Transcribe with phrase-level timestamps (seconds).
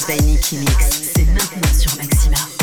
[0.00, 2.61] C'est maintenant sur Maxima.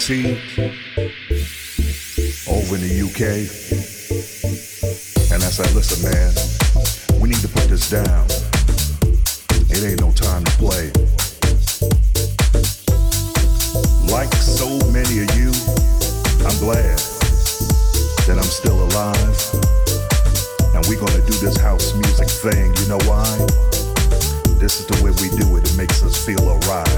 [0.00, 0.16] Over
[2.74, 3.44] in the UK.
[5.30, 6.32] And I said, listen, man,
[7.20, 8.24] we need to put this down.
[9.68, 10.88] It ain't no time to play.
[14.08, 15.52] Like so many of you,
[16.48, 16.96] I'm glad
[18.24, 19.36] that I'm still alive.
[20.74, 22.72] And we're gonna do this house music thing.
[22.80, 23.28] You know why?
[24.56, 25.70] This is the way we do it.
[25.70, 26.88] It makes us feel alright.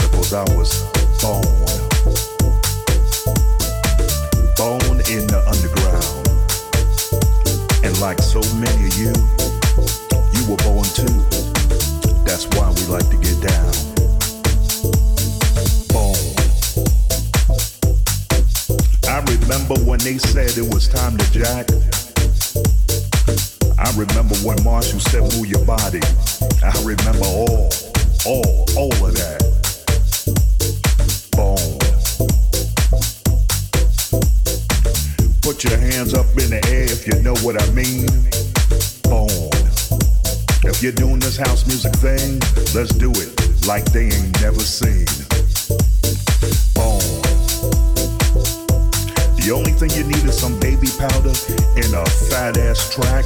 [0.00, 0.80] Because I was
[1.20, 1.85] born
[4.56, 6.26] born in the underground.
[7.84, 9.12] And like so many of you,
[10.32, 11.12] you were born too.
[12.24, 13.72] That's why we like to get down.
[15.92, 16.16] Born.
[19.08, 21.68] I remember when they said it was time to jack.
[23.78, 26.00] I remember when Marshall said move your body.
[26.64, 27.68] I remember all,
[28.24, 29.55] all, all of that.
[35.56, 38.04] Put your hands up in the air if you know what I mean.
[39.08, 39.56] Born.
[40.68, 42.40] If you're doing this house music thing,
[42.76, 43.32] let's do it
[43.66, 45.08] like they ain't never seen.
[46.76, 47.00] Born.
[49.40, 51.32] The only thing you need is some baby powder
[51.80, 53.24] in a fat ass track.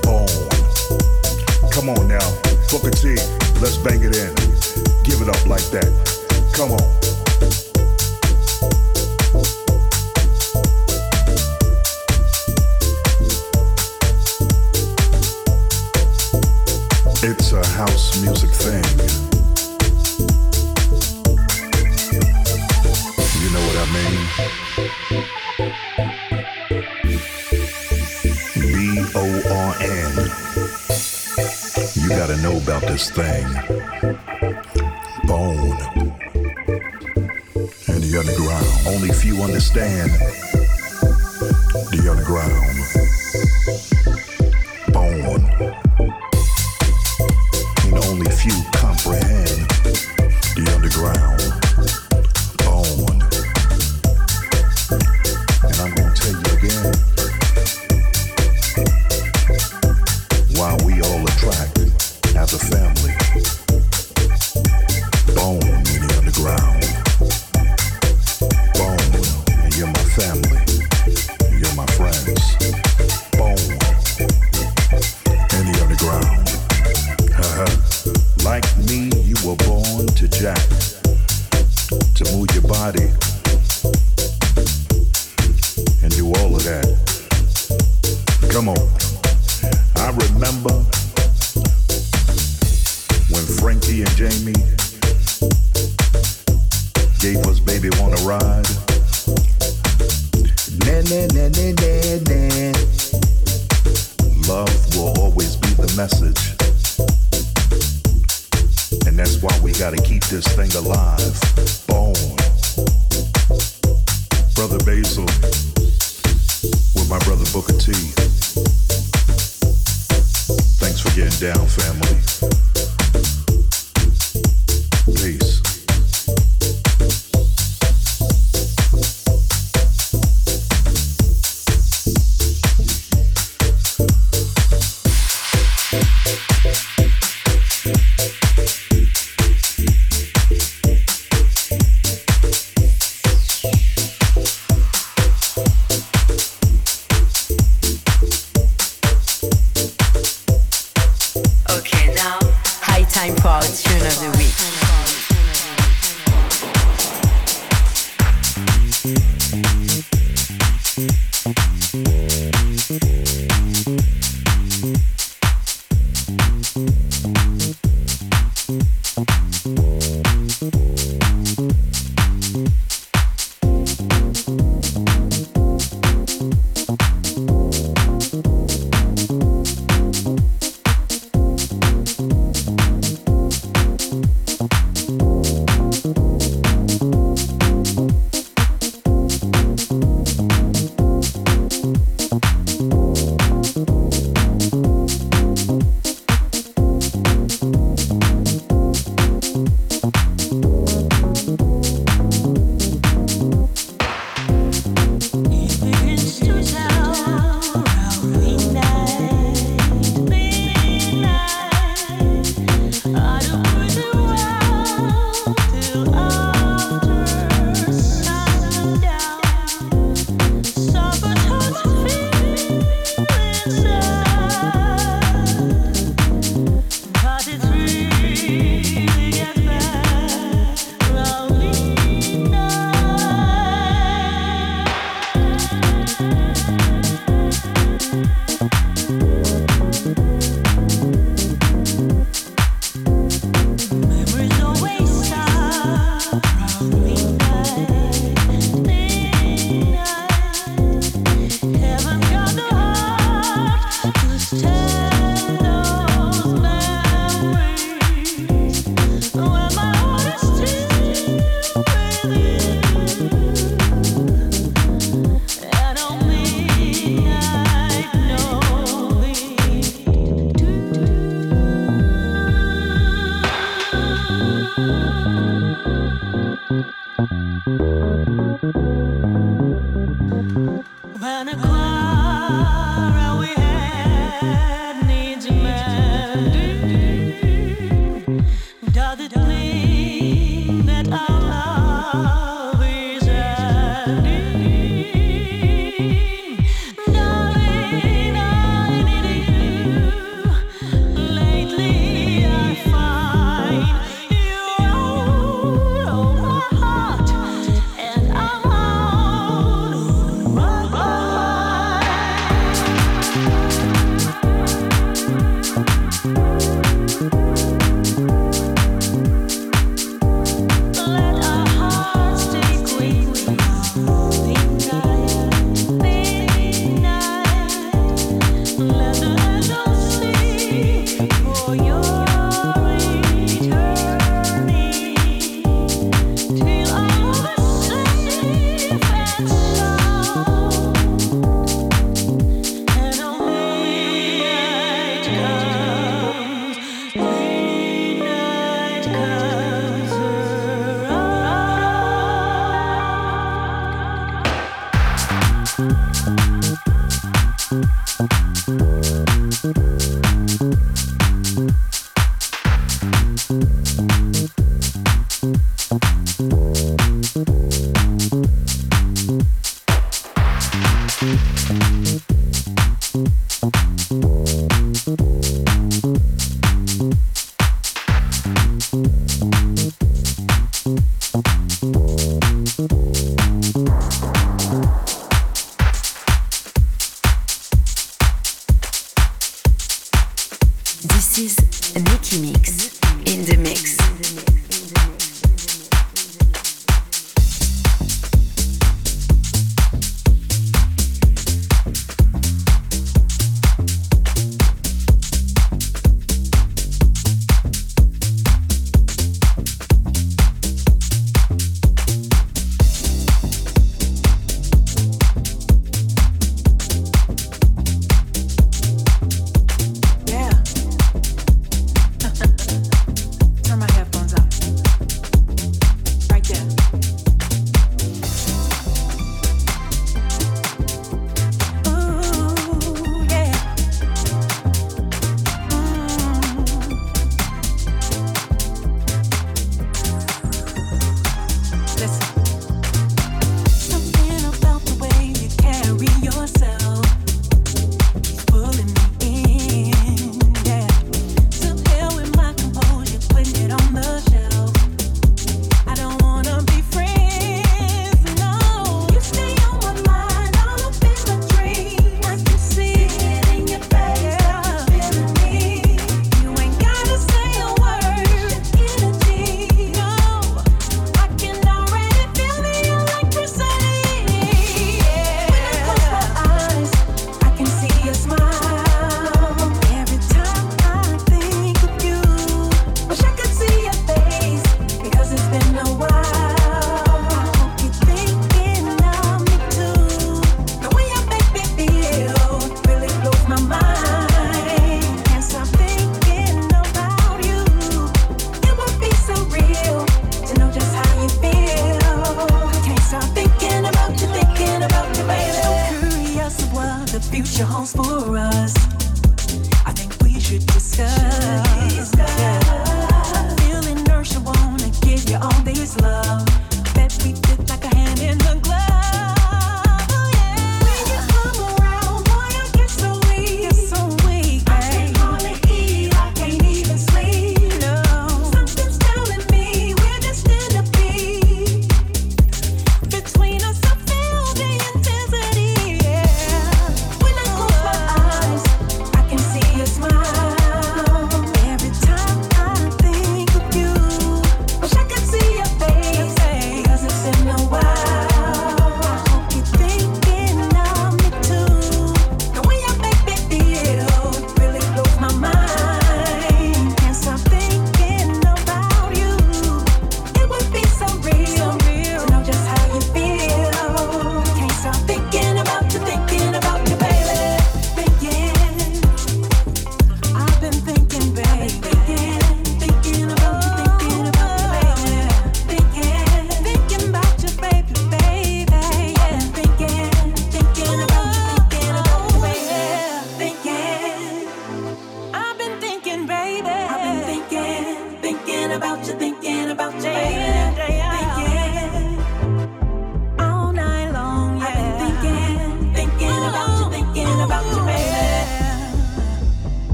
[0.00, 0.32] Born.
[1.76, 2.24] Come on now,
[2.72, 3.20] Booker T,
[3.60, 4.32] let's bang it in.
[5.04, 5.92] Give it up like that.
[6.56, 7.11] Come on.
[32.92, 33.46] This thing.
[35.24, 35.78] Bone.
[37.88, 38.66] And the underground.
[38.86, 40.10] Only few understand
[41.90, 42.81] the underground.